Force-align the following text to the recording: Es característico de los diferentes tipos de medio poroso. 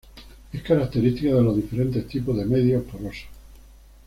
Es 0.51 0.63
característico 0.63 1.35
de 1.35 1.43
los 1.43 1.55
diferentes 1.55 2.07
tipos 2.07 2.35
de 2.35 2.45
medio 2.45 2.83
poroso. 2.83 3.27